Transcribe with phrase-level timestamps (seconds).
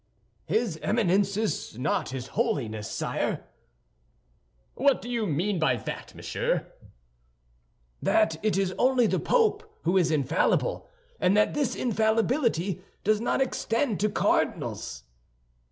[0.47, 3.43] "His Eminence is not his holiness, sire."
[4.73, 6.65] "What do you mean by that, monsieur?"
[8.01, 13.41] "That it is only the Pope who is infallible, and that this infallibility does not
[13.41, 15.03] extend to cardinals."